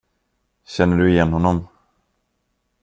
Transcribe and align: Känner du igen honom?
Känner 0.65 0.97
du 0.97 1.09
igen 1.09 1.33
honom? 1.33 1.67